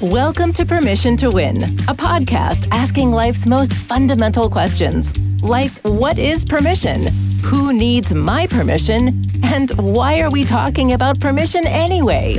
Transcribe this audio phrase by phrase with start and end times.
[0.00, 5.12] Welcome to Permission to Win, a podcast asking life's most fundamental questions.
[5.42, 7.08] Like, what is permission?
[7.42, 9.20] Who needs my permission?
[9.42, 12.36] And why are we talking about permission anyway?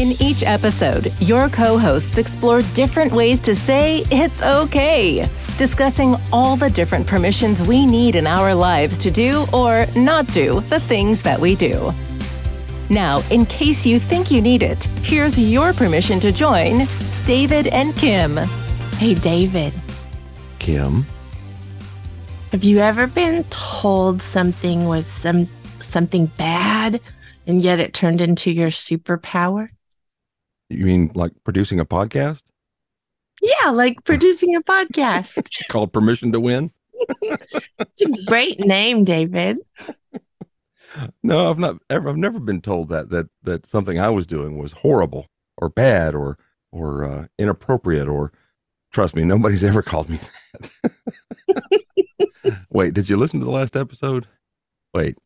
[0.00, 6.56] In each episode, your co hosts explore different ways to say it's okay, discussing all
[6.56, 11.22] the different permissions we need in our lives to do or not do the things
[11.22, 11.92] that we do.
[12.90, 16.86] Now, in case you think you need it, here's your permission to join
[17.24, 18.36] David and Kim.
[18.96, 19.72] Hey, David,
[20.58, 21.06] Kim.
[22.52, 25.48] have you ever been told something was some
[25.80, 27.00] something bad
[27.46, 29.68] and yet it turned into your superpower?
[30.68, 32.42] You mean like producing a podcast
[33.40, 35.68] Yeah, like producing a podcast.
[35.68, 36.72] called Permission to Win?
[37.22, 39.58] it's a great name, David.
[41.22, 44.58] No, I've not ever I've never been told that that that something I was doing
[44.58, 45.26] was horrible
[45.56, 46.38] or bad or
[46.72, 48.32] or uh, inappropriate or
[48.92, 50.18] trust me, nobody's ever called me
[50.82, 50.92] that.
[52.70, 54.26] Wait, did you listen to the last episode?
[54.94, 55.16] Wait,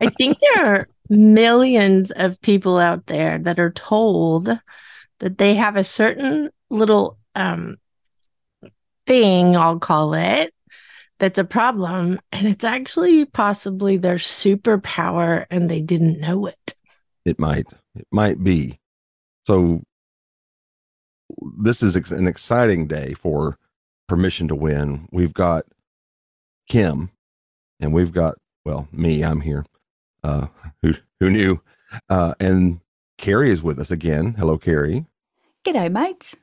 [0.00, 4.48] I think there are millions of people out there that are told
[5.18, 7.76] that they have a certain little um
[9.06, 10.52] thing, I'll call it,
[11.18, 16.74] that's a problem, and it's actually possibly their superpower and they didn't know it.
[17.24, 18.78] it might it might be.
[19.44, 19.82] So
[21.58, 23.58] this is ex- an exciting day for
[24.08, 25.08] Permission to Win.
[25.10, 25.64] We've got
[26.68, 27.10] Kim
[27.80, 29.64] and we've got well, me, I'm here.
[30.22, 30.46] Uh
[30.82, 31.60] who who knew?
[32.08, 32.80] Uh and
[33.18, 34.34] Carrie is with us again.
[34.38, 35.04] Hello Carrie.
[35.64, 36.36] G'day, mates.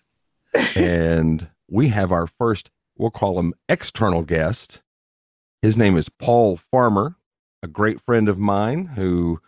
[0.76, 4.82] and we have our first, we'll call him external guest.
[5.62, 7.16] His name is Paul Farmer,
[7.64, 9.40] a great friend of mine who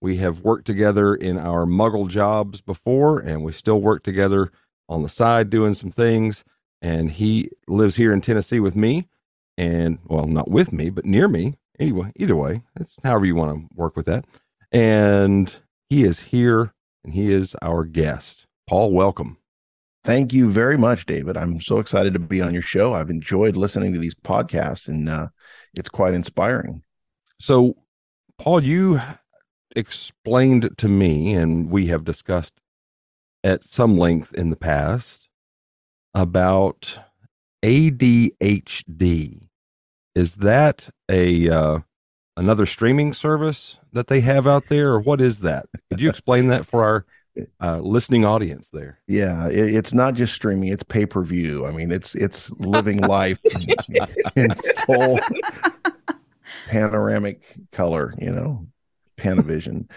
[0.00, 4.50] we have worked together in our muggle jobs before, and we still work together
[4.88, 6.44] on the side doing some things.
[6.82, 9.08] And he lives here in Tennessee with me,
[9.56, 11.56] and well, not with me, but near me.
[11.78, 14.24] Anyway, either way, it's however you want to work with that.
[14.72, 15.54] And
[15.88, 16.72] he is here,
[17.04, 18.46] and he is our guest.
[18.66, 19.38] Paul, welcome.
[20.06, 21.36] Thank you very much, David.
[21.36, 22.94] I'm so excited to be on your show.
[22.94, 25.26] I've enjoyed listening to these podcasts, and uh,
[25.74, 26.84] it's quite inspiring.
[27.40, 27.76] So,
[28.38, 29.00] Paul, you
[29.74, 32.52] explained to me, and we have discussed
[33.42, 35.28] at some length in the past
[36.14, 37.00] about
[37.64, 39.48] ADHD.
[40.14, 41.78] Is that a uh,
[42.36, 45.66] another streaming service that they have out there, or what is that?
[45.90, 47.06] Could you explain that for our
[47.60, 48.98] uh, listening audience there?
[49.06, 51.66] Yeah, it, it's not just streaming; it's pay per view.
[51.66, 53.40] I mean, it's it's living life
[54.36, 54.50] in,
[54.86, 55.18] full
[56.68, 57.42] panoramic
[57.72, 58.14] color.
[58.18, 58.66] You know,
[59.16, 59.88] Panavision.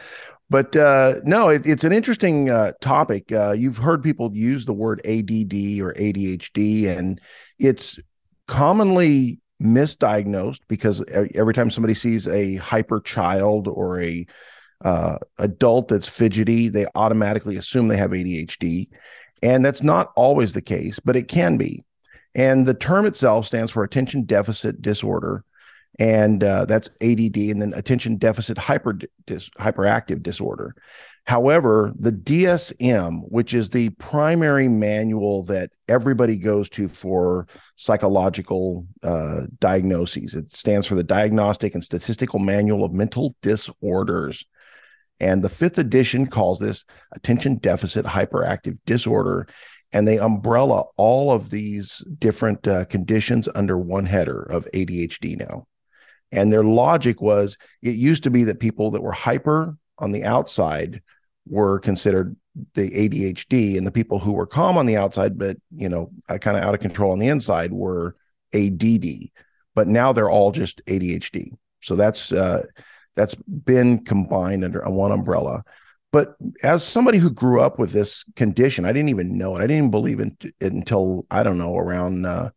[0.50, 3.32] But uh, no, it, it's an interesting uh, topic.
[3.32, 7.22] Uh, you've heard people use the word ADD or ADHD, and
[7.60, 8.00] it's
[8.48, 11.04] commonly misdiagnosed because
[11.36, 14.26] every time somebody sees a hyper child or a
[14.84, 18.90] uh, adult that's fidgety, they automatically assume they have ADHD.
[19.42, 21.84] And that's not always the case, but it can be.
[22.36, 25.44] And the term itself stands for attention deficit disorder.
[25.98, 30.76] And uh, that's ADD, and then attention deficit hyper dis, hyperactive disorder.
[31.26, 39.42] However, the DSM, which is the primary manual that everybody goes to for psychological uh,
[39.60, 44.46] diagnoses, it stands for the Diagnostic and Statistical Manual of Mental Disorders.
[45.20, 49.48] And the fifth edition calls this attention deficit hyperactive disorder.
[49.92, 55.66] And they umbrella all of these different uh, conditions under one header of ADHD now.
[56.32, 60.26] And their logic was it used to be that people that were hyper on the
[60.26, 61.02] outside
[61.48, 62.36] were considered
[62.74, 66.58] the ADHD, and the people who were calm on the outside, but you know, kind
[66.58, 68.16] of out of control on the inside were
[68.54, 69.30] ADD.
[69.76, 71.52] But now they're all just ADHD.
[71.82, 72.64] So that's uh,
[73.20, 75.62] that's been combined under one umbrella.
[76.14, 79.60] But as somebody who grew up with this condition, I didn't even know it.
[79.60, 82.52] I didn't even believe in it until I don't know around, uh,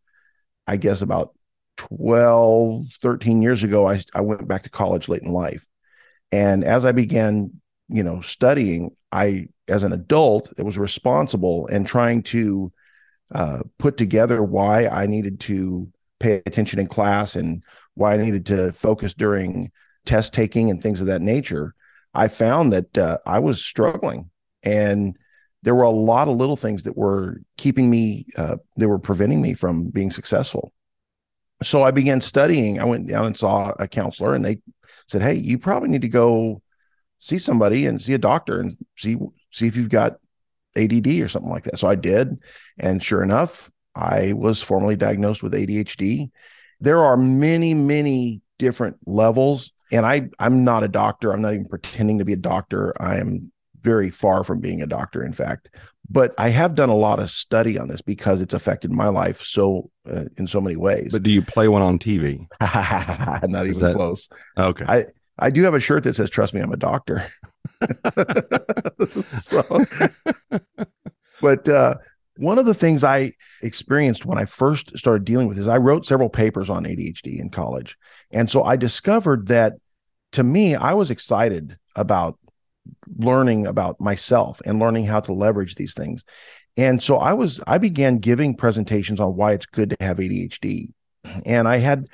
[0.68, 1.34] I guess about
[1.78, 3.88] 12, 13 years ago.
[3.88, 5.66] I I went back to college late in life,
[6.30, 7.50] and as I began,
[7.88, 12.72] you know, studying, I as an adult that was responsible and trying to
[13.34, 17.64] uh, put together why I needed to pay attention in class and
[17.94, 19.72] why I needed to focus during
[20.04, 21.74] test taking and things of that nature,
[22.14, 24.30] I found that uh, I was struggling
[24.62, 25.16] and
[25.62, 29.40] there were a lot of little things that were keeping me, uh, they were preventing
[29.40, 30.72] me from being successful.
[31.62, 32.80] So I began studying.
[32.80, 34.58] I went down and saw a counselor and they
[35.06, 36.60] said, Hey, you probably need to go
[37.20, 39.16] see somebody and see a doctor and see
[39.52, 40.14] see if you've got
[40.76, 41.78] ADD or something like that.
[41.78, 42.38] So I did.
[42.78, 46.30] And sure enough, I was formally diagnosed with ADHD.
[46.80, 49.72] There are many, many different levels.
[49.92, 51.32] And I, I'm not a doctor.
[51.32, 52.94] I'm not even pretending to be a doctor.
[53.00, 53.52] I am
[53.82, 55.68] very far from being a doctor, in fact.
[56.08, 59.42] But I have done a lot of study on this because it's affected my life
[59.42, 61.10] so uh, in so many ways.
[61.12, 62.46] But do you play one on TV?
[63.48, 64.28] not even that, close.
[64.58, 64.84] Okay.
[64.86, 65.06] I,
[65.38, 67.26] I do have a shirt that says, Trust me, I'm a doctor.
[69.22, 69.84] so,
[71.40, 71.94] but uh,
[72.36, 76.06] one of the things I experienced when I first started dealing with this, I wrote
[76.06, 77.96] several papers on ADHD in college.
[78.30, 79.74] And so I discovered that
[80.32, 82.38] to me, I was excited about
[83.16, 86.24] learning about myself and learning how to leverage these things.
[86.76, 90.92] And so I was, I began giving presentations on why it's good to have ADHD.
[91.44, 92.06] And I had,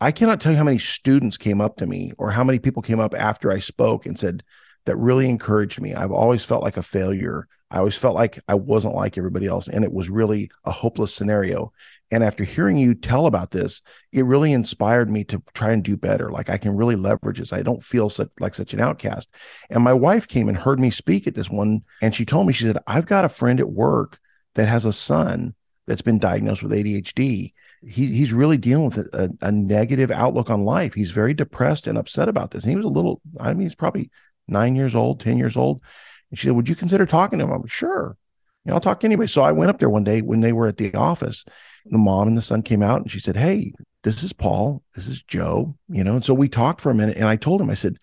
[0.00, 2.82] I cannot tell you how many students came up to me or how many people
[2.82, 4.42] came up after I spoke and said,
[4.86, 5.94] that really encouraged me.
[5.94, 7.48] I've always felt like a failure.
[7.70, 9.68] I always felt like I wasn't like everybody else.
[9.68, 11.72] And it was really a hopeless scenario.
[12.10, 15.96] And after hearing you tell about this, it really inspired me to try and do
[15.96, 16.30] better.
[16.30, 17.52] Like I can really leverage this.
[17.52, 19.30] I don't feel such like such an outcast.
[19.70, 21.82] And my wife came and heard me speak at this one.
[22.02, 24.20] And she told me, she said, I've got a friend at work
[24.54, 25.54] that has a son
[25.86, 27.52] that's been diagnosed with ADHD.
[27.86, 30.94] He, he's really dealing with a, a, a negative outlook on life.
[30.94, 32.64] He's very depressed and upset about this.
[32.64, 34.10] And he was a little, I mean, he's probably
[34.48, 35.82] nine years old, 10 years old.
[36.30, 37.52] And she said, Would you consider talking to him?
[37.52, 38.16] I'm like, Sure.
[38.64, 39.28] You know, I'll talk to anybody.
[39.28, 41.44] So I went up there one day when they were at the office.
[41.86, 43.72] The mom and the son came out and she said, Hey,
[44.02, 44.82] this is Paul.
[44.94, 45.76] This is Joe.
[45.88, 47.98] You know, and so we talked for a minute and I told him, I said,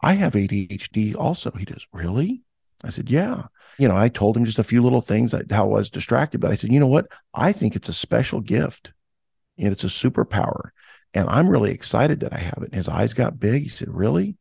[0.00, 1.50] I have ADHD also.
[1.52, 2.42] He does, Really?
[2.82, 3.44] I said, Yeah.
[3.78, 6.50] You know, I told him just a few little things how I was distracted, but
[6.50, 7.08] I said, You know what?
[7.32, 8.92] I think it's a special gift
[9.58, 10.70] and it's a superpower.
[11.14, 12.66] And I'm really excited that I have it.
[12.66, 13.62] And his eyes got big.
[13.62, 14.36] He said, Really?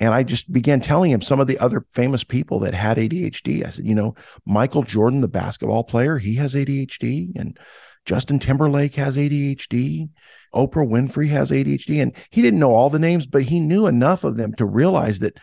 [0.00, 3.66] And I just began telling him some of the other famous people that had ADHD.
[3.66, 4.14] I said, you know,
[4.46, 7.58] Michael Jordan, the basketball player, he has ADHD, and
[8.08, 10.08] Justin Timberlake has ADHD.
[10.54, 12.00] Oprah Winfrey has ADHD.
[12.00, 15.18] And he didn't know all the names, but he knew enough of them to realize
[15.18, 15.38] that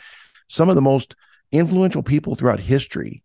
[0.48, 1.16] some of the most
[1.52, 3.22] influential people throughout history,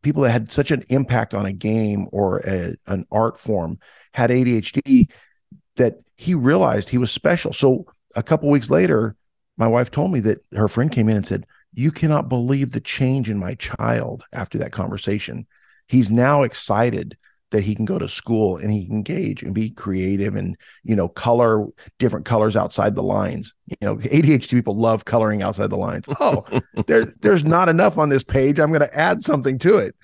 [0.00, 3.78] people that had such an impact on a game or a, an art form,
[4.14, 5.10] had ADHD
[5.76, 7.52] that he realized he was special.
[7.52, 7.84] So
[8.16, 9.14] a couple weeks later,
[9.58, 11.44] my wife told me that her friend came in and said,
[11.74, 15.46] You cannot believe the change in my child after that conversation.
[15.86, 17.18] He's now excited
[17.50, 20.94] that he can go to school and he can engage and be creative and you
[20.94, 21.66] know color
[21.98, 23.54] different colors outside the lines.
[23.66, 26.06] You know adhd people love coloring outside the lines.
[26.20, 26.44] Oh
[26.86, 28.60] there, there's not enough on this page.
[28.60, 29.94] I'm going to add something to it.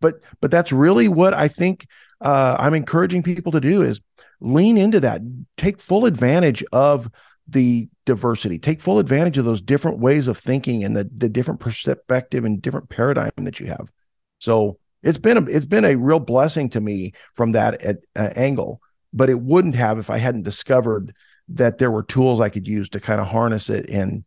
[0.00, 1.86] But but that's really what i think
[2.20, 4.00] uh, i'm encouraging people to do is
[4.40, 5.22] lean into that.
[5.56, 7.10] Take full advantage of
[7.48, 8.58] the diversity.
[8.58, 12.60] Take full advantage of those different ways of thinking and the, the different perspective and
[12.60, 13.90] different paradigm that you have.
[14.38, 18.30] So it's been a, it's been a real blessing to me from that at, uh,
[18.36, 18.80] angle
[19.12, 21.14] but it wouldn't have if i hadn't discovered
[21.48, 24.24] that there were tools i could use to kind of harness it and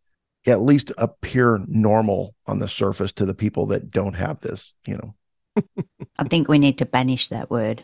[0.47, 4.95] at least appear normal on the surface to the people that don't have this you
[4.95, 5.15] know.
[6.17, 7.83] I think we need to banish that word.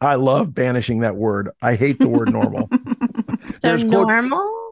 [0.00, 1.50] I love banishing that word.
[1.62, 2.68] I hate the word normal.
[3.60, 4.63] So normal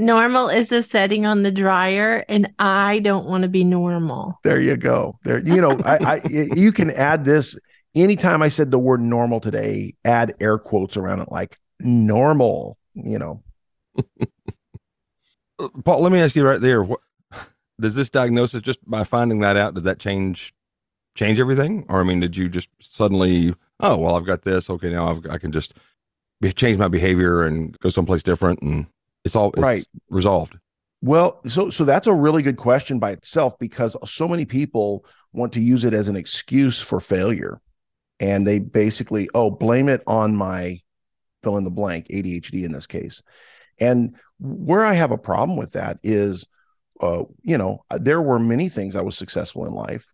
[0.00, 4.38] normal is a setting on the dryer and i don't want to be normal.
[4.42, 5.18] There you go.
[5.24, 7.56] There you know I, I you can add this.
[7.94, 13.18] Anytime i said the word normal today add air quotes around it like normal you
[13.18, 13.42] know.
[15.58, 17.00] Uh, Paul let me ask you right there what
[17.80, 20.54] does this diagnosis just by finding that out did that change
[21.14, 21.84] change everything?
[21.90, 24.70] Or i mean did you just suddenly oh well i've got this.
[24.70, 25.74] Okay now I've, i can just
[26.40, 28.86] be, change my behavior and go someplace different and
[29.24, 30.56] it's all it's right resolved.
[31.02, 35.52] Well, so so that's a really good question by itself because so many people want
[35.54, 37.60] to use it as an excuse for failure.
[38.18, 40.80] And they basically, oh, blame it on my
[41.42, 43.22] fill in the blank, ADHD in this case.
[43.78, 46.46] And where I have a problem with that is,
[47.00, 50.10] uh, you know, there were many things I was successful in life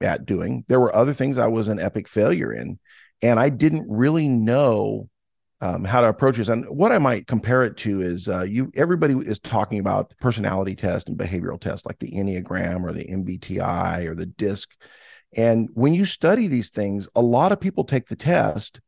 [0.00, 0.64] at doing.
[0.66, 2.80] There were other things I was an epic failure in.
[3.22, 5.08] And I didn't really know
[5.60, 6.48] um, how to approach this.
[6.48, 8.70] And what I might compare it to is uh, you.
[8.74, 14.06] Everybody is talking about personality test and behavioral tests like the Enneagram or the MBTI
[14.06, 14.70] or the DISC.
[15.36, 18.80] And when you study these things, a lot of people take the test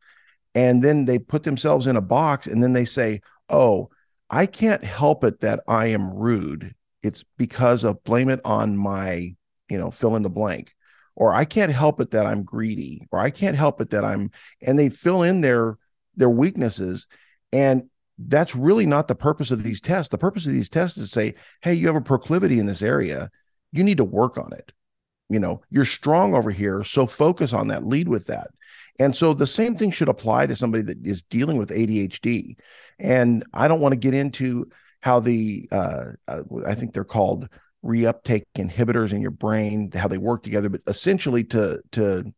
[0.54, 3.90] and then they put themselves in a box and then they say, "Oh,
[4.30, 6.74] I can't help it that I am rude.
[7.02, 9.34] It's because of blame it on my,
[9.70, 10.74] you know, fill in the blank."
[11.16, 14.30] Or I can't help it that I'm greedy, or I can't help it that I'm,
[14.62, 15.76] and they fill in their
[16.18, 17.06] their weaknesses.
[17.52, 20.10] And that's really not the purpose of these tests.
[20.10, 22.82] The purpose of these tests is to say, hey, you have a proclivity in this
[22.82, 23.30] area.
[23.72, 24.72] You need to work on it.
[25.28, 26.82] you know, you're strong over here.
[26.84, 28.48] So focus on that, lead with that.
[28.98, 32.56] And so the same thing should apply to somebody that is dealing with ADHD.
[32.98, 34.70] And I don't want to get into
[35.00, 36.04] how the, uh,
[36.66, 37.48] I think they're called
[37.84, 42.32] reuptake inhibitors in your brain, how they work together, but essentially to, to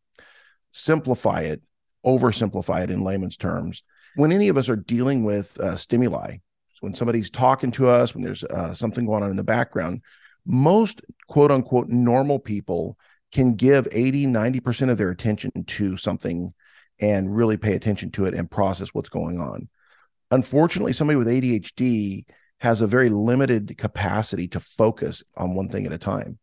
[0.73, 1.63] simplify it,
[2.05, 3.83] oversimplify it in layman's terms.
[4.17, 6.39] When any of us are dealing with uh, stimuli,
[6.81, 10.03] when somebody's talking to us, when there's uh, something going on in the background,
[10.47, 12.97] most quote unquote normal people
[13.33, 16.53] can give 80, 90% of their attention to something
[17.01, 19.69] and really pay attention to it and process what's going on.
[20.31, 22.25] Unfortunately, somebody with ADHD
[22.59, 26.39] has a very limited capacity to focus on one thing at a time.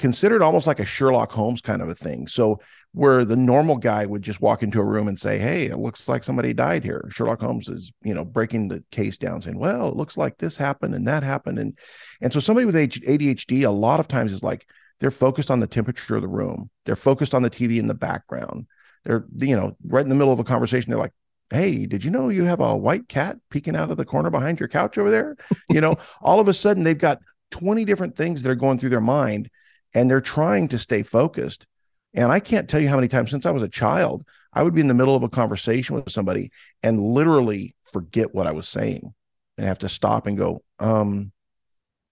[0.00, 2.26] Considered almost like a Sherlock Holmes kind of a thing.
[2.26, 2.58] So,
[2.92, 6.08] where the normal guy would just walk into a room and say, Hey, it looks
[6.08, 7.06] like somebody died here.
[7.10, 10.56] Sherlock Holmes is, you know, breaking the case down, saying, Well, it looks like this
[10.56, 11.58] happened and that happened.
[11.58, 11.78] And
[12.22, 14.66] and so somebody with ADHD a lot of times is like,
[15.00, 16.70] they're focused on the temperature of the room.
[16.86, 18.66] They're focused on the TV in the background.
[19.04, 21.14] They're, you know, right in the middle of a conversation, they're like,
[21.50, 24.60] Hey, did you know you have a white cat peeking out of the corner behind
[24.60, 25.36] your couch over there?
[25.68, 27.18] You know, all of a sudden they've got
[27.50, 29.50] 20 different things that are going through their mind
[29.94, 31.66] and they're trying to stay focused.
[32.14, 34.74] And I can't tell you how many times since I was a child, I would
[34.74, 36.50] be in the middle of a conversation with somebody
[36.82, 39.14] and literally forget what I was saying
[39.56, 41.32] and have to stop and go, um,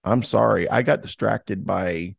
[0.05, 0.69] I'm sorry.
[0.71, 2.15] I got distracted by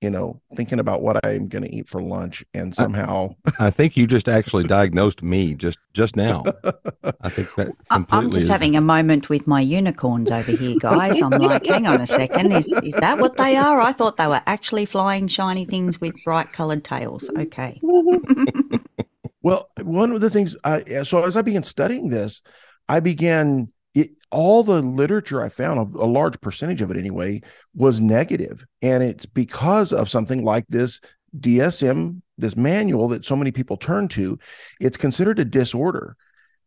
[0.00, 3.70] you know, thinking about what I'm going to eat for lunch, and somehow I, I,
[3.70, 6.44] think you just actually diagnosed me just just now.
[7.20, 8.48] I think that I'm just is...
[8.48, 11.20] having a moment with my unicorns over here, guys.
[11.20, 13.80] I'm like, hang on a second, is is that what they are?
[13.80, 17.28] I thought they were actually flying shiny things with bright coloured tails.
[17.36, 17.80] Okay.
[19.42, 22.40] well, one of the things I so as I began studying this,
[22.88, 27.40] I began it, all the literature I found, a large percentage of it anyway,
[27.74, 28.64] was negative.
[28.80, 31.00] And it's because of something like this
[31.38, 34.38] DSM, this manual that so many people turn to.
[34.80, 36.16] It's considered a disorder.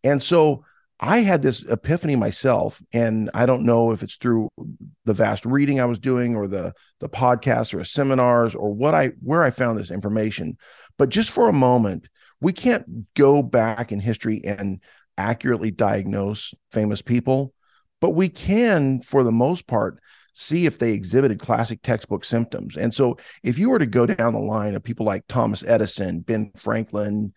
[0.04, 0.66] And so
[1.00, 4.50] I had this epiphany myself, and I don't know if it's through
[5.06, 9.08] the vast reading I was doing or the the podcasts or seminars or what I
[9.22, 10.58] where I found this information.
[10.98, 12.08] But just for a moment,
[12.40, 14.80] we can't go back in history and
[15.22, 17.54] accurately diagnose famous people,
[18.00, 20.00] but we can, for the most part,
[20.34, 22.76] see if they exhibited classic textbook symptoms.
[22.76, 26.22] And so, if you were to go down the line of people like Thomas Edison,
[26.22, 27.34] Ben Franklin,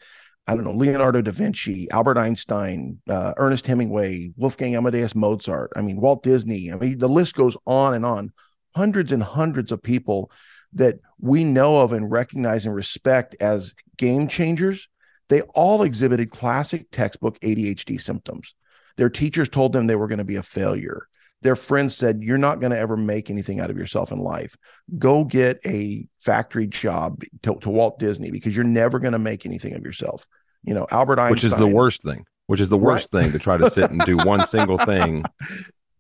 [0.46, 5.82] I don't know, Leonardo da Vinci, Albert Einstein, uh, Ernest Hemingway, Wolfgang Amadeus Mozart, I
[5.82, 8.32] mean, Walt Disney, I mean, the list goes on and on.
[8.74, 10.30] Hundreds and hundreds of people
[10.72, 14.88] that we know of and recognize and respect as game changers
[15.28, 18.54] they all exhibited classic textbook ADHD symptoms.
[18.96, 21.08] Their teachers told them they were going to be a failure.
[21.42, 24.56] Their friends said, You're not going to ever make anything out of yourself in life.
[24.98, 29.44] Go get a factory job to, to Walt Disney because you're never going to make
[29.44, 30.26] anything of yourself.
[30.62, 31.32] You know, Albert Einstein.
[31.32, 33.24] Which is the worst thing, which is the worst right?
[33.24, 35.24] thing to try to sit and do one single thing.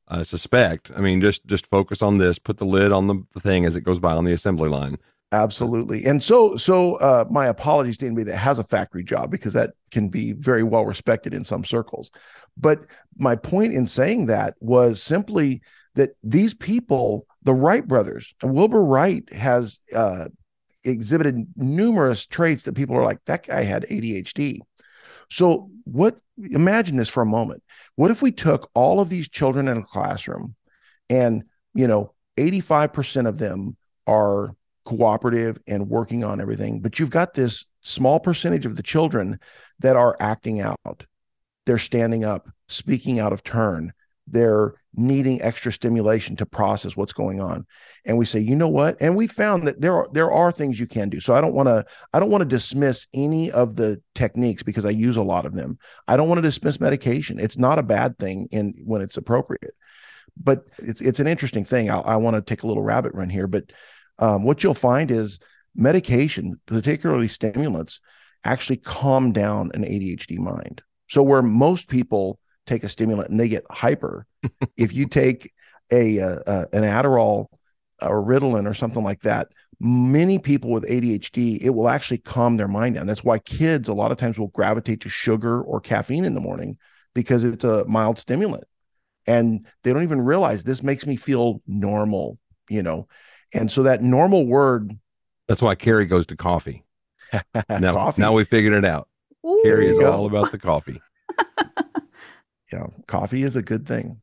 [0.08, 0.90] I suspect.
[0.96, 2.38] I mean, just just focus on this.
[2.38, 4.98] Put the lid on the, the thing as it goes by on the assembly line.
[5.34, 6.04] Absolutely.
[6.04, 9.72] And so, so uh, my apologies to anybody that has a factory job because that
[9.90, 12.12] can be very well respected in some circles.
[12.56, 12.86] But
[13.18, 15.60] my point in saying that was simply
[15.96, 20.26] that these people, the Wright brothers, Wilbur Wright has uh,
[20.84, 24.60] exhibited numerous traits that people are like, that guy had ADHD.
[25.30, 27.62] So, what imagine this for a moment.
[27.96, 30.54] What if we took all of these children in a classroom
[31.10, 31.42] and,
[31.74, 33.76] you know, 85% of them
[34.06, 36.80] are cooperative and working on everything.
[36.80, 39.38] But you've got this small percentage of the children
[39.80, 41.04] that are acting out.
[41.66, 43.92] They're standing up, speaking out of turn.
[44.26, 47.66] They're needing extra stimulation to process what's going on.
[48.04, 48.96] And we say, you know what?
[49.00, 51.20] And we found that there are there are things you can do.
[51.20, 54.84] So I don't want to I don't want to dismiss any of the techniques because
[54.84, 55.78] I use a lot of them.
[56.08, 57.38] I don't want to dismiss medication.
[57.38, 59.74] It's not a bad thing in when it's appropriate.
[60.36, 61.90] But it's it's an interesting thing.
[61.90, 63.64] I, I want to take a little rabbit run here, but
[64.18, 65.38] um, what you'll find is
[65.74, 68.00] medication, particularly stimulants,
[68.44, 70.82] actually calm down an ADHD mind.
[71.08, 74.26] So where most people take a stimulant and they get hyper,
[74.76, 75.52] if you take
[75.90, 77.46] a, a, a an Adderall
[78.00, 79.48] or Ritalin or something like that,
[79.80, 83.06] many people with ADHD, it will actually calm their mind down.
[83.06, 86.40] That's why kids a lot of times will gravitate to sugar or caffeine in the
[86.40, 86.78] morning
[87.14, 88.64] because it's a mild stimulant.
[89.26, 93.08] And they don't even realize this makes me feel normal, you know.
[93.54, 94.98] And so that normal word.
[95.48, 96.84] That's why Carrie goes to coffee.
[97.68, 98.22] now, coffee.
[98.22, 99.08] now we figured it out.
[99.46, 101.00] Ooh, Carrie is all about the coffee.
[102.72, 104.20] yeah, coffee is a good thing.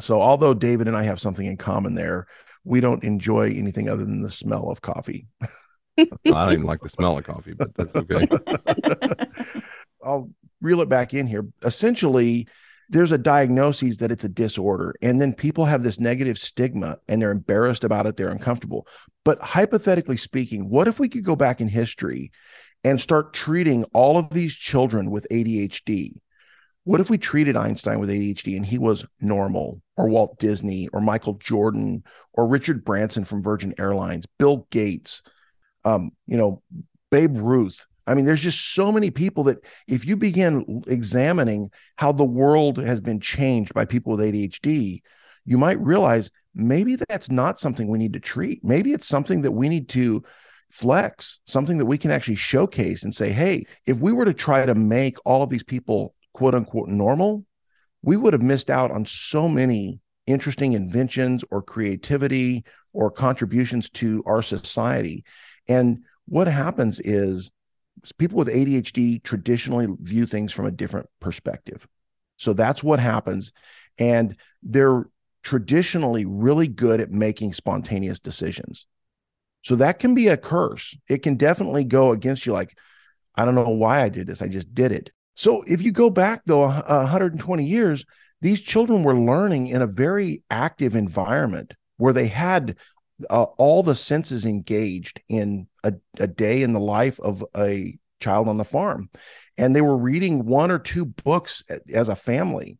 [0.00, 2.26] So, although David and I have something in common there,
[2.64, 5.26] we don't enjoy anything other than the smell of coffee.
[5.98, 8.28] I don't even like the smell of coffee, but that's okay.
[10.04, 11.46] I'll reel it back in here.
[11.64, 12.46] Essentially,
[12.88, 17.20] there's a diagnosis that it's a disorder and then people have this negative stigma and
[17.20, 18.86] they're embarrassed about it they're uncomfortable.
[19.24, 22.32] But hypothetically speaking what if we could go back in history
[22.84, 26.14] and start treating all of these children with ADHD
[26.84, 31.02] what if we treated Einstein with ADHD and he was normal or Walt Disney or
[31.02, 32.02] Michael Jordan
[32.32, 35.22] or Richard Branson from Virgin Airlines Bill Gates
[35.84, 36.62] um you know
[37.10, 42.12] Babe Ruth I mean, there's just so many people that if you begin examining how
[42.12, 45.00] the world has been changed by people with ADHD,
[45.44, 48.64] you might realize maybe that's not something we need to treat.
[48.64, 50.24] Maybe it's something that we need to
[50.70, 54.64] flex, something that we can actually showcase and say, hey, if we were to try
[54.64, 57.44] to make all of these people quote unquote normal,
[58.02, 64.22] we would have missed out on so many interesting inventions or creativity or contributions to
[64.26, 65.24] our society.
[65.68, 67.50] And what happens is
[68.18, 71.86] people with ADHD traditionally view things from a different perspective.
[72.36, 73.52] So that's what happens.
[73.98, 75.06] And they're
[75.42, 78.86] traditionally really good at making spontaneous decisions.
[79.62, 80.96] So that can be a curse.
[81.08, 82.76] It can definitely go against you, like,
[83.34, 84.42] I don't know why I did this.
[84.42, 85.10] I just did it.
[85.34, 88.04] So if you go back, though, 120 years,
[88.40, 92.76] these children were learning in a very active environment where they had
[93.30, 98.48] uh, all the senses engaged in a, a day in the life of a child
[98.48, 99.10] on the farm.
[99.56, 102.78] And they were reading one or two books as a family.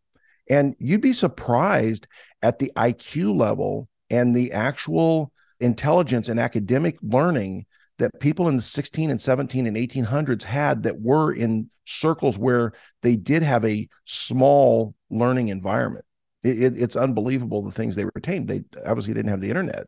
[0.51, 2.07] And you'd be surprised
[2.43, 7.67] at the IQ level and the actual intelligence and academic learning
[7.99, 12.73] that people in the 16 and 17 and 1800s had that were in circles where
[13.03, 16.05] they did have a small learning environment.
[16.45, 18.47] It, it, it's unbelievable the things they retained.
[18.47, 19.87] They obviously didn't have the internet.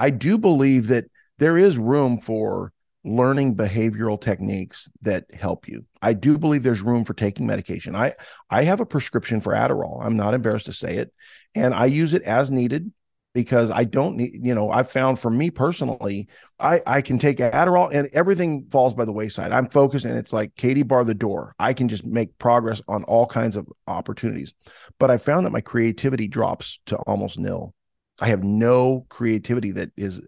[0.00, 1.04] I do believe that
[1.38, 2.72] there is room for
[3.04, 5.84] learning behavioral techniques that help you.
[6.02, 7.94] I do believe there's room for taking medication.
[7.94, 8.14] I
[8.48, 10.04] I have a prescription for Adderall.
[10.04, 11.12] I'm not embarrassed to say it,
[11.54, 12.90] and I use it as needed
[13.32, 17.38] because I don't need, you know, I've found for me personally, I I can take
[17.38, 19.52] Adderall and everything falls by the wayside.
[19.52, 21.54] I'm focused and it's like Katie bar the door.
[21.58, 24.54] I can just make progress on all kinds of opportunities.
[24.98, 27.74] But I found that my creativity drops to almost nil.
[28.20, 30.20] I have no creativity that is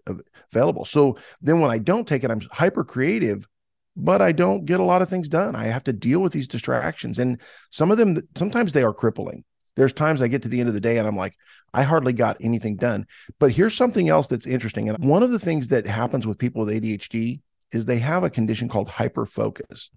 [0.51, 0.85] available.
[0.85, 3.47] So then when I don't take it, I'm hyper creative,
[3.95, 5.55] but I don't get a lot of things done.
[5.55, 7.19] I have to deal with these distractions.
[7.19, 9.43] And some of them, sometimes they are crippling.
[9.75, 11.35] There's times I get to the end of the day and I'm like,
[11.73, 13.05] I hardly got anything done.
[13.39, 14.89] But here's something else that's interesting.
[14.89, 18.29] And one of the things that happens with people with ADHD is they have a
[18.29, 19.89] condition called hyperfocus.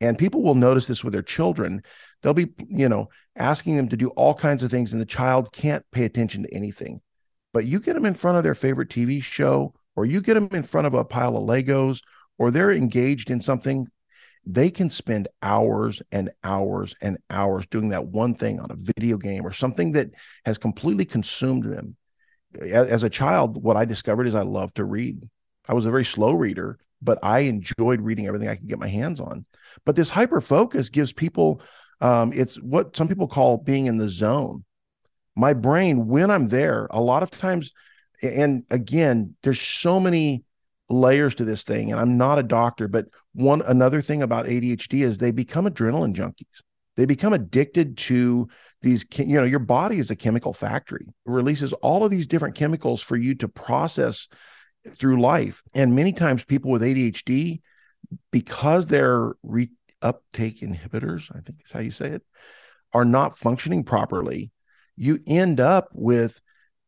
[0.00, 1.82] And people will notice this with their children.
[2.22, 5.52] They'll be, you know, asking them to do all kinds of things, and the child
[5.52, 7.00] can't pay attention to anything.
[7.54, 10.48] But you get them in front of their favorite TV show, or you get them
[10.50, 12.00] in front of a pile of Legos,
[12.36, 13.86] or they're engaged in something,
[14.44, 19.16] they can spend hours and hours and hours doing that one thing on a video
[19.16, 20.10] game or something that
[20.44, 21.96] has completely consumed them.
[22.60, 25.28] As a child, what I discovered is I love to read.
[25.68, 28.88] I was a very slow reader, but I enjoyed reading everything I could get my
[28.88, 29.46] hands on.
[29.86, 31.62] But this hyper focus gives people,
[32.00, 34.64] um, it's what some people call being in the zone
[35.36, 37.72] my brain when i'm there a lot of times
[38.22, 40.44] and again there's so many
[40.88, 44.92] layers to this thing and i'm not a doctor but one another thing about adhd
[44.92, 46.62] is they become adrenaline junkies.
[46.96, 48.48] They become addicted to
[48.80, 51.06] these you know your body is a chemical factory.
[51.08, 54.28] It releases all of these different chemicals for you to process
[54.98, 55.62] through life.
[55.74, 57.60] And many times people with adhd
[58.30, 62.22] because they're reuptake inhibitors i think is how you say it
[62.92, 64.52] are not functioning properly
[64.96, 66.40] you end up with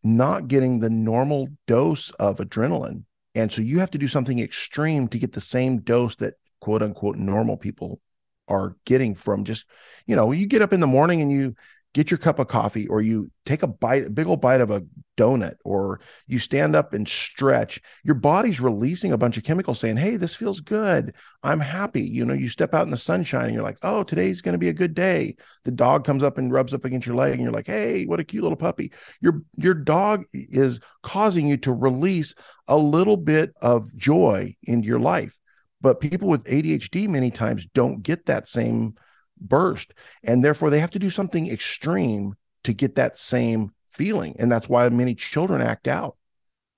[0.02, 3.04] not getting the normal dose of adrenaline.
[3.34, 6.82] And so you have to do something extreme to get the same dose that quote
[6.82, 8.00] unquote normal people
[8.48, 9.66] are getting from just,
[10.06, 11.54] you know, you get up in the morning and you
[11.96, 14.70] get your cup of coffee or you take a bite a big old bite of
[14.70, 14.84] a
[15.16, 19.96] donut or you stand up and stretch your body's releasing a bunch of chemicals saying
[19.96, 21.14] hey this feels good.
[21.42, 22.02] I'm happy.
[22.02, 24.58] You know you step out in the sunshine and you're like oh today's going to
[24.58, 25.36] be a good day.
[25.64, 28.20] The dog comes up and rubs up against your leg and you're like hey what
[28.20, 28.92] a cute little puppy.
[29.22, 32.34] Your your dog is causing you to release
[32.68, 35.38] a little bit of joy into your life.
[35.80, 38.96] But people with ADHD many times don't get that same
[39.40, 39.92] burst.
[40.22, 44.36] And therefore, they have to do something extreme to get that same feeling.
[44.38, 46.16] And that's why many children act out.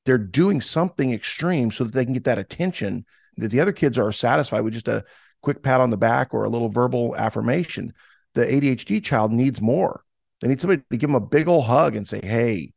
[0.05, 3.05] They're doing something extreme so that they can get that attention
[3.37, 5.05] that the other kids are satisfied with just a
[5.43, 7.93] quick pat on the back or a little verbal affirmation.
[8.35, 10.03] The ADHD child needs more.
[10.41, 12.73] They need somebody to give them a big old hug and say, "Hey,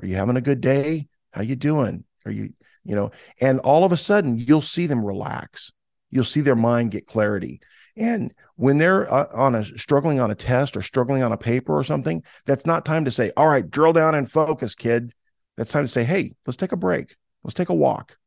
[0.00, 1.08] are you having a good day?
[1.32, 2.04] How you doing?
[2.24, 2.50] Are you
[2.84, 5.72] you know, and all of a sudden you'll see them relax.
[6.10, 7.60] You'll see their mind get clarity.
[7.96, 11.76] And when they're uh, on a struggling on a test or struggling on a paper
[11.76, 15.12] or something, that's not time to say, "All right, drill down and focus, kid."
[15.56, 17.16] That's time to say, "Hey, let's take a break.
[17.44, 18.18] Let's take a walk.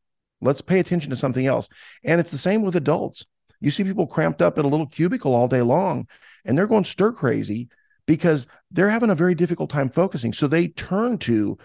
[0.42, 1.68] Let's pay attention to something else."
[2.04, 3.26] And it's the same with adults.
[3.60, 6.08] You see people cramped up in a little cubicle all day long
[6.46, 7.70] and they're going stir crazy
[8.06, 10.34] because they're having a very difficult time focusing.
[10.34, 11.58] So they turn to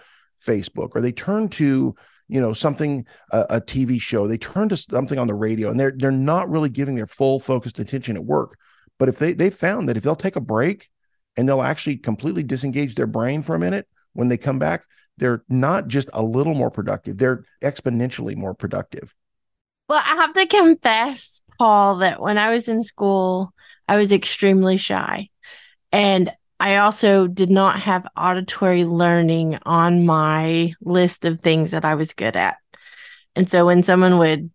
[0.45, 1.95] Facebook or they turn to
[2.33, 4.27] you know something a, a, TV show.
[4.27, 7.39] They turn to something on the radio, and they're they're not really giving their full
[7.39, 8.57] focused attention at work.
[8.97, 10.89] But if they they found that if they'll take a break
[11.37, 14.83] and they'll actually completely disengage their brain for a minute when they come back,
[15.17, 19.13] they're not just a little more productive; they're exponentially more productive.
[19.87, 23.53] Well, I have to confess, Paul, that when I was in school,
[23.87, 25.29] I was extremely shy.
[25.91, 31.95] And I also did not have auditory learning on my list of things that I
[31.95, 32.57] was good at.
[33.35, 34.51] And so when someone would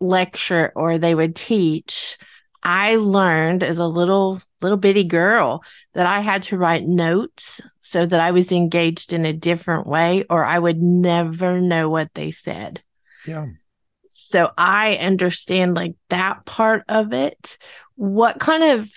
[0.00, 2.18] lecture or they would teach,
[2.62, 5.62] I learned as a little little bitty girl
[5.94, 10.24] that I had to write notes so that I was engaged in a different way
[10.28, 12.82] or I would never know what they said.
[13.26, 13.46] Yeah.
[14.08, 17.58] So I understand like that part of it.
[17.94, 18.90] What kind of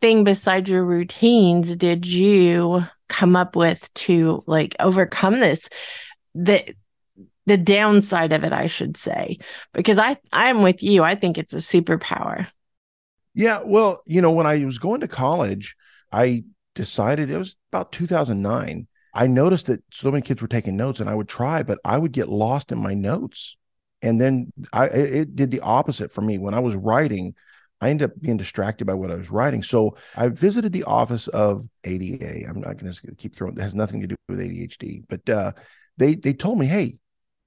[0.00, 5.68] thing besides your routines did you come up with to like overcome this?
[6.34, 6.74] The
[7.46, 9.38] the downside of it, I should say,
[9.72, 11.02] because I I'm with you.
[11.02, 12.46] I think it's a superpower.
[13.34, 15.76] Yeah, well, you know, when I was going to college,
[16.12, 18.86] I decided it was about 2009.
[19.14, 21.98] I noticed that so many kids were taking notes, and I would try, but I
[21.98, 23.56] would get lost in my notes
[24.02, 27.34] and then I it did the opposite for me when I was writing.
[27.80, 29.62] I ended up being distracted by what I was writing.
[29.62, 32.46] So I visited the office of ADA.
[32.46, 33.54] I'm not going to keep throwing.
[33.54, 35.52] That has nothing to do with ADHD, but uh,
[35.96, 36.96] they they told me, hey,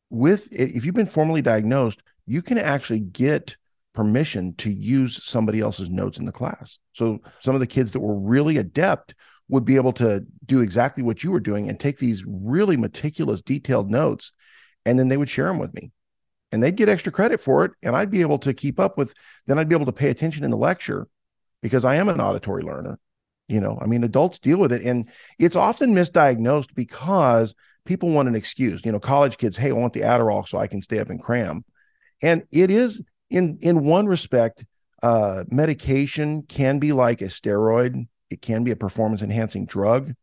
[0.10, 3.56] with if you've been formally diagnosed, you can actually get
[3.94, 6.80] permission to use somebody else's notes in the class.
[6.94, 9.14] So some of the kids that were really adept
[9.50, 13.42] would be able to do exactly what you were doing and take these really meticulous,
[13.44, 14.32] detailed notes,
[14.84, 15.92] and then they would share them with me
[16.54, 19.14] and they'd get extra credit for it and i'd be able to keep up with
[19.48, 21.08] then i'd be able to pay attention in the lecture
[21.62, 23.00] because i am an auditory learner
[23.50, 23.78] you know?
[23.82, 27.54] I mean adults deal with it and it's often misdiagnosed because
[27.86, 30.68] people want an excuse you know college kids hey i want the adderall so i
[30.68, 31.66] can stay up and cram.
[32.22, 34.64] And it is in in one respect
[35.02, 38.08] uh, medication can be like a steroid.
[38.30, 40.14] It can be a performance enhancing drug.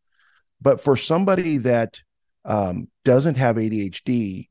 [0.59, 2.01] But for somebody that
[2.43, 4.47] um, doesn't have adhd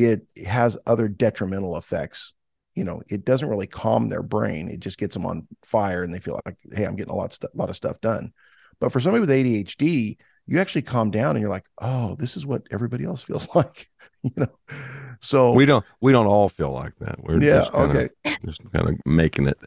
[0.00, 2.32] it has other detrimental effects.
[2.74, 4.68] You know, it doesn't really calm their brain.
[4.68, 7.26] It just gets them on fire and they feel like, hey, I'm getting a lot
[7.26, 8.32] of, st- lot of stuff done.
[8.80, 12.46] But for somebody with ADHD, you actually calm down and you're like, oh, this is
[12.46, 13.88] what everybody else feels like.
[14.22, 14.76] you know,
[15.20, 17.22] so we don't we don't all feel like that.
[17.22, 19.58] We're yeah, just kinda, okay, just kind of making it.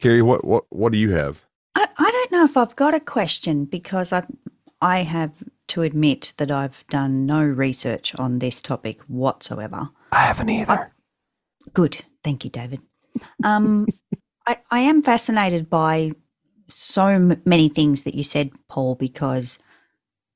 [0.00, 1.44] Carrie, what what what do you have?
[1.74, 4.24] I, I don't know if I've got a question because I
[4.84, 5.32] I have
[5.68, 9.88] to admit that I've done no research on this topic whatsoever.
[10.12, 10.92] I haven't either.
[11.72, 12.04] Good.
[12.22, 12.82] Thank you, David.
[13.42, 13.86] Um,
[14.46, 16.12] I, I am fascinated by
[16.68, 19.58] so many things that you said, Paul, because,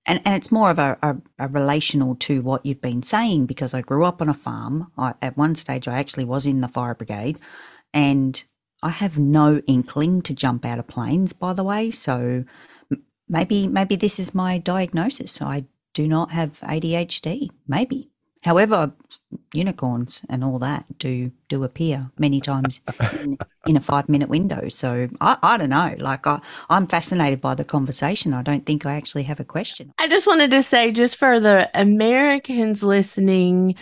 [0.06, 3.74] and, and it's more of a, a, a relational to what you've been saying, because
[3.74, 4.90] I grew up on a farm.
[4.96, 7.38] I, at one stage, I actually was in the fire brigade,
[7.92, 8.42] and
[8.82, 11.90] I have no inkling to jump out of planes, by the way.
[11.90, 12.44] So
[13.28, 15.40] maybe maybe this is my diagnosis.
[15.42, 15.64] I
[15.94, 17.50] do not have ADHD.
[17.66, 18.10] Maybe.
[18.42, 18.92] However,
[19.52, 22.80] unicorns and all that do do appear many times
[23.20, 23.36] in,
[23.66, 24.68] in a five minute window.
[24.68, 25.94] So I, I don't know.
[25.98, 28.32] Like I, I'm fascinated by the conversation.
[28.32, 29.92] I don't think I actually have a question.
[29.98, 33.74] I just wanted to say, just for the Americans listening,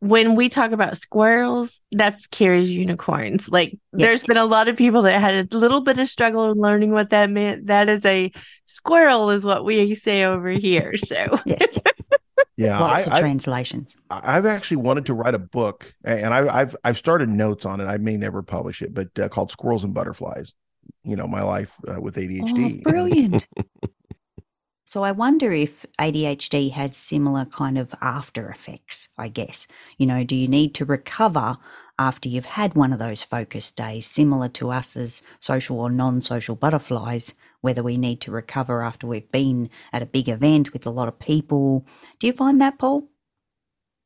[0.00, 3.48] when we talk about squirrels, that's Carrie's unicorns.
[3.48, 3.80] Like yes.
[3.92, 7.10] there's been a lot of people that had a little bit of struggle learning what
[7.10, 7.66] that meant.
[7.66, 8.30] That is a
[8.68, 10.96] squirrel is what we say over here.
[10.96, 11.78] So yes.
[12.56, 13.96] Yeah, lots I, of translations.
[14.10, 17.80] I, have actually wanted to write a book, and I, have I've started notes on
[17.80, 17.84] it.
[17.84, 20.54] I may never publish it, but uh, called "Squirrels and Butterflies."
[21.04, 22.82] You know, my life uh, with ADHD.
[22.84, 23.46] Oh, brilliant!
[24.88, 29.68] So I wonder if ADHD has similar kind of after effects, I guess.
[29.98, 31.58] You know, do you need to recover
[31.98, 36.22] after you've had one of those focus days, similar to us as social or non
[36.22, 40.86] social butterflies, whether we need to recover after we've been at a big event with
[40.86, 41.84] a lot of people?
[42.18, 43.08] Do you find that, Paul?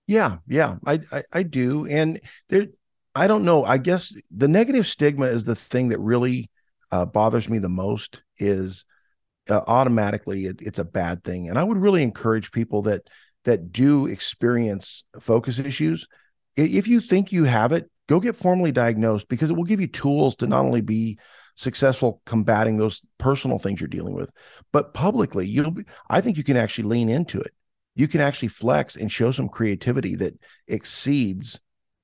[0.07, 1.87] Yeah, yeah, I, I, I do.
[1.87, 2.67] And there,
[3.15, 3.65] I don't know.
[3.65, 6.51] I guess the negative stigma is the thing that really
[6.91, 8.85] uh, bothers me the most is
[9.49, 11.49] uh, automatically it, it's a bad thing.
[11.49, 13.03] And I would really encourage people that
[13.45, 16.07] that do experience focus issues
[16.57, 19.87] if you think you have it, go get formally diagnosed because it will give you
[19.87, 21.19] tools to not only be
[21.55, 24.31] successful combating those personal things you're dealing with,
[24.73, 27.53] but publicly, you'll be, I think you can actually lean into it.
[27.95, 30.35] You can actually flex and show some creativity that
[30.67, 31.61] exceeds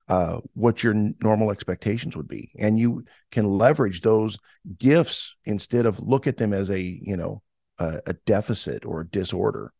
[0.08, 4.38] uh, what your normal expectations would be, and you can leverage those
[4.78, 7.42] gifts instead of look at them as a you know
[7.78, 9.72] a, a deficit or a disorder.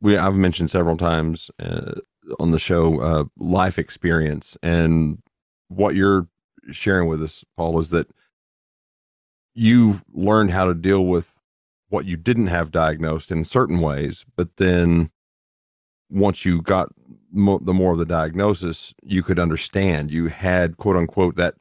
[0.00, 1.94] We I've mentioned several times uh,
[2.38, 5.22] on the show uh, life experience and
[5.68, 6.28] what you're
[6.70, 8.08] sharing with us, Paul, is that
[9.54, 11.34] you learned how to deal with
[11.88, 15.10] what you didn't have diagnosed in certain ways, but then
[16.10, 16.90] once you got
[17.32, 20.10] mo- the more of the diagnosis, you could understand.
[20.10, 21.54] You had quote unquote that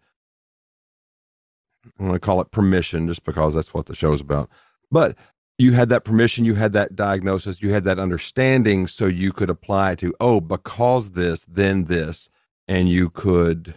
[1.99, 4.49] I'm going to call it permission, just because that's what the show's about.
[4.91, 5.17] But
[5.57, 9.49] you had that permission, you had that diagnosis, you had that understanding, so you could
[9.49, 12.29] apply to oh, because this, then this,
[12.67, 13.75] and you could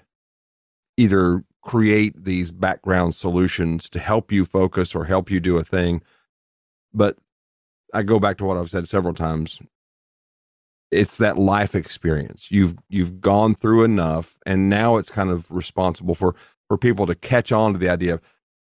[0.96, 6.02] either create these background solutions to help you focus or help you do a thing.
[6.92, 7.16] But
[7.94, 9.58] I go back to what I've said several times.
[10.90, 12.48] It's that life experience.
[12.50, 16.34] You've you've gone through enough and now it's kind of responsible for
[16.68, 18.20] for people to catch on to the idea of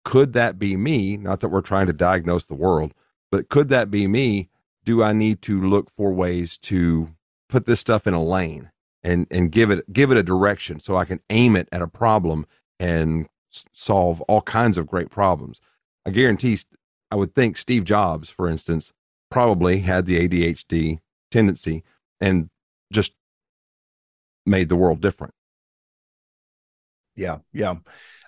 [0.05, 1.16] could that be me?
[1.16, 2.94] Not that we're trying to diagnose the world,
[3.35, 4.49] but could that be me?
[4.85, 7.09] Do I need to look for ways to
[7.49, 8.70] put this stuff in a lane?
[9.03, 11.87] and and give it give it a direction so I can aim it at a
[11.87, 12.47] problem
[12.81, 15.61] and s- solve all kinds of great problems.
[16.07, 16.59] I guarantee
[17.11, 18.92] I would think Steve Jobs, for instance,
[19.31, 21.85] probably had the ADHD tendency
[22.20, 22.49] and
[22.92, 23.12] just
[24.47, 25.35] made the world different.
[27.16, 27.75] Yeah, yeah.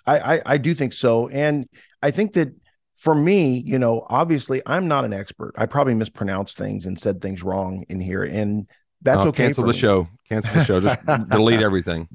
[0.07, 1.29] I, I, I do think so.
[1.29, 1.69] And
[2.03, 2.53] I think that
[2.97, 5.55] for me, you know, obviously I'm not an expert.
[5.57, 8.25] I probably mispronounced things and said things wrong in here.
[8.25, 8.67] And
[9.03, 9.45] that's I'll okay.
[9.45, 9.79] Cancel the me.
[9.79, 10.09] show.
[10.29, 10.81] Cancel the show.
[10.81, 12.09] Just delete everything.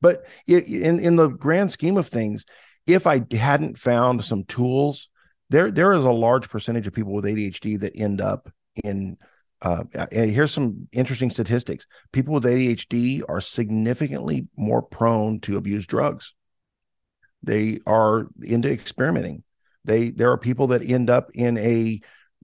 [0.00, 2.44] But in in the grand scheme of things,
[2.86, 5.08] if I hadn't found some tools,
[5.48, 8.50] there there is a large percentage of people with ADHD that end up
[8.82, 9.16] in.
[9.62, 11.86] Uh, here's some interesting statistics.
[12.12, 16.32] People with ADHD are significantly more prone to abuse drugs.
[17.42, 19.44] They are into experimenting.
[19.84, 22.00] They there are people that end up in a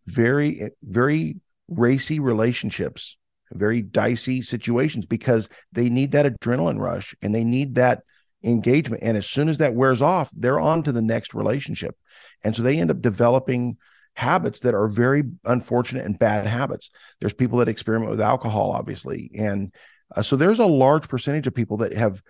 [0.07, 3.16] very very racy relationships
[3.53, 8.03] very dicey situations because they need that adrenaline rush and they need that
[8.42, 9.03] engagement.
[9.03, 11.96] And as soon as that wears off, they're on to the next relationship.
[12.44, 13.77] And so they end up developing
[14.14, 16.90] habits that are very unfortunate and bad habits.
[17.20, 19.31] There's people that experiment with alcohol, obviously.
[19.37, 19.72] And
[20.14, 22.22] uh, so there's a large percentage of people that have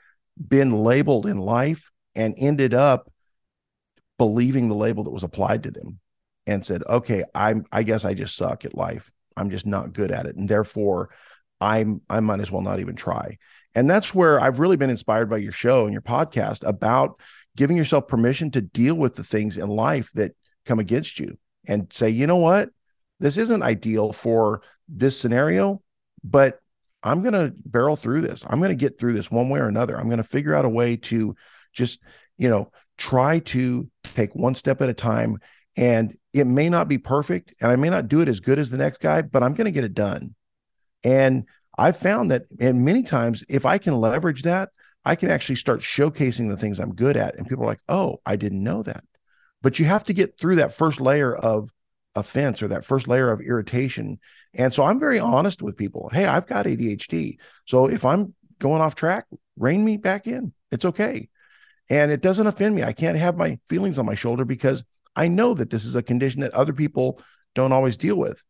[0.48, 3.10] been labeled in life and ended up
[4.18, 5.98] believing the label that was applied to them
[6.46, 9.10] and said, okay, I'm, I guess I just suck at life.
[9.36, 10.36] I'm just not good at it.
[10.36, 11.10] And therefore,
[11.60, 13.38] I'm I might as well not even try.
[13.74, 17.20] And that's where I've really been inspired by your show and your podcast about
[17.56, 21.90] giving yourself permission to deal with the things in life that come against you and
[21.92, 22.70] say, you know what?
[23.20, 25.82] This isn't ideal for this scenario,
[26.22, 26.60] but
[27.02, 28.44] I'm going to barrel through this.
[28.48, 29.98] I'm going to get through this one way or another.
[29.98, 31.34] I'm going to figure out a way to
[31.72, 32.00] just,
[32.36, 35.38] you know, try to take one step at a time
[35.76, 38.70] and it may not be perfect and I may not do it as good as
[38.70, 40.34] the next guy, but I'm going to get it done.
[41.04, 41.44] And
[41.78, 44.70] I've found that, and many times, if I can leverage that,
[45.04, 47.36] I can actually start showcasing the things I'm good at.
[47.36, 49.04] And people are like, oh, I didn't know that.
[49.62, 51.70] But you have to get through that first layer of
[52.14, 54.18] offense or that first layer of irritation.
[54.54, 56.10] And so I'm very honest with people.
[56.12, 57.36] Hey, I've got ADHD.
[57.66, 59.26] So if I'm going off track,
[59.58, 60.52] rein me back in.
[60.72, 61.28] It's okay.
[61.88, 62.82] And it doesn't offend me.
[62.82, 66.02] I can't have my feelings on my shoulder because I know that this is a
[66.02, 67.20] condition that other people
[67.54, 68.42] don't always deal with,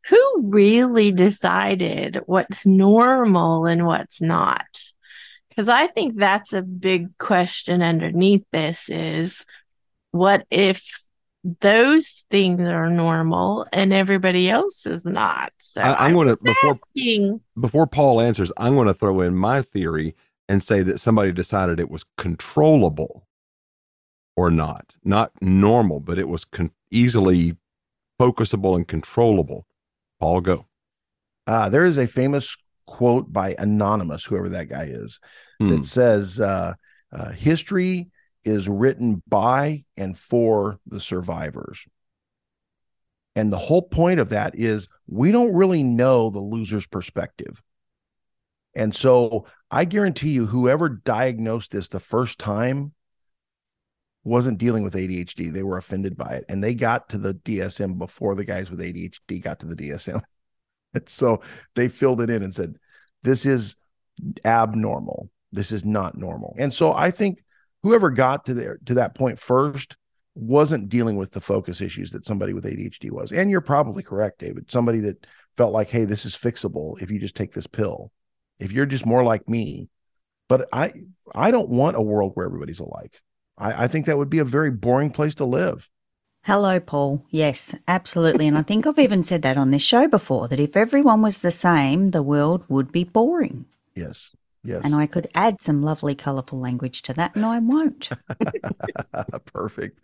[0.08, 4.66] Who really decided what's normal and what's not?
[5.50, 9.46] Because I think that's a big question underneath this is
[10.12, 11.04] what if
[11.44, 15.52] those things are normal and everybody else is not?
[15.60, 19.36] So I, am going to before asking, before Paul answers, I'm going to throw in
[19.36, 20.16] my theory
[20.48, 23.28] and say that somebody decided it was controllable
[24.36, 27.56] or not, not normal, but it was con- easily
[28.20, 29.66] focusable and controllable.
[30.20, 30.66] Paul, go.
[31.48, 35.20] Uh, there is a famous quote by Anonymous, whoever that guy is,
[35.60, 35.70] Hmm.
[35.70, 36.74] that says, uh,
[37.12, 38.10] uh, History
[38.44, 41.86] is written by and for the survivors.
[43.36, 47.62] And the whole point of that is we don't really know the loser's perspective.
[48.76, 52.94] And so I guarantee you, whoever diagnosed this the first time
[54.24, 55.52] wasn't dealing with ADHD.
[55.52, 56.46] They were offended by it.
[56.50, 60.22] And they got to the DSM before the guys with ADHD got to the DSM.
[60.92, 61.42] And so
[61.76, 62.78] they filled it in and said,
[63.22, 63.76] This is
[64.44, 65.30] abnormal.
[65.52, 66.56] This is not normal.
[66.58, 67.44] And so I think
[67.84, 69.96] whoever got to there to that point first
[70.36, 73.32] wasn't dealing with the focus issues that somebody with ADHD was.
[73.32, 74.72] And you're probably correct, David.
[74.72, 78.12] Somebody that felt like, hey, this is fixable if you just take this pill.
[78.60, 79.90] If you're just more like me.
[80.48, 80.92] But I
[81.34, 83.22] I don't want a world where everybody's alike.
[83.58, 85.90] I, I think that would be a very boring place to live.
[86.44, 87.26] Hello, Paul.
[87.30, 88.48] Yes, absolutely.
[88.48, 91.40] And I think I've even said that on this show before that if everyone was
[91.40, 93.66] the same, the world would be boring.
[93.96, 94.34] Yes.
[94.64, 94.82] Yes.
[94.84, 98.10] And I could add some lovely, colourful language to that, and I won't.
[99.46, 100.04] Perfect.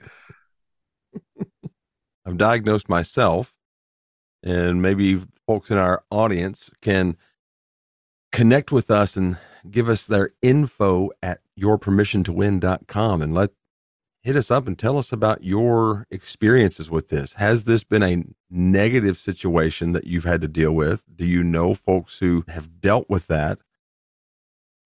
[2.26, 3.54] I've diagnosed myself,
[4.44, 7.18] and maybe folks in our audience can
[8.32, 9.38] connect with us and
[9.70, 13.52] give us their info at yourpermissiontowin.com and let
[14.26, 17.34] hit us up and tell us about your experiences with this.
[17.34, 21.04] Has this been a negative situation that you've had to deal with?
[21.16, 23.60] Do you know folks who have dealt with that?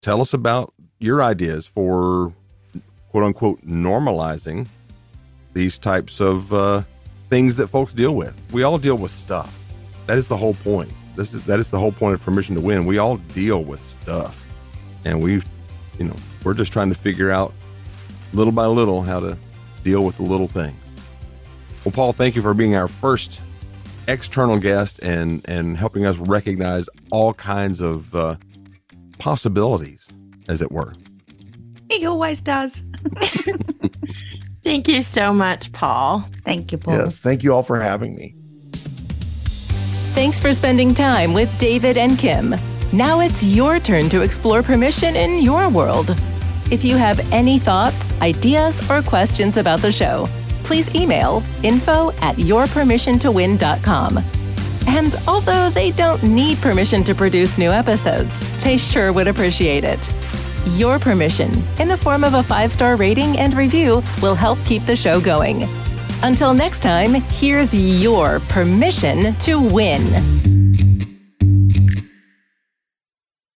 [0.07, 2.33] Tell us about your ideas for
[3.11, 4.69] quote unquote normalizing
[5.53, 6.85] these types of uh,
[7.29, 8.41] things that folks deal with.
[8.53, 9.53] We all deal with stuff.
[10.07, 10.93] That is the whole point.
[11.17, 12.87] This is that is the whole point of permission to win.
[12.87, 14.47] We all deal with stuff,
[15.05, 15.43] and we,
[15.99, 16.15] you know,
[16.45, 17.53] we're just trying to figure out
[18.33, 19.37] little by little how to
[19.83, 20.79] deal with the little things.
[21.85, 23.41] Well, Paul, thank you for being our first
[24.07, 28.37] external guest and and helping us recognize all kinds of uh,
[29.19, 30.09] possibilities,
[30.49, 30.93] as it were.
[31.91, 32.83] he always does.
[34.65, 36.27] thank you so much, Paul.
[36.45, 36.95] Thank you, Paul.
[36.95, 37.19] Yes.
[37.21, 38.35] Thank you all for having me.
[40.15, 42.55] Thanks for spending time with David and Kim.
[42.93, 46.17] Now it's your turn to explore permission in your world.
[46.71, 50.27] If you have any thoughts, ideas, or questions about the show,
[50.65, 54.25] please email info at yourpermissiontowin.com.
[54.87, 60.11] And although they don't need permission to produce new episodes, they sure would appreciate it.
[60.79, 64.83] Your permission, in the form of a five star rating and review, will help keep
[64.83, 65.65] the show going.
[66.23, 70.56] Until next time, here's your permission to win.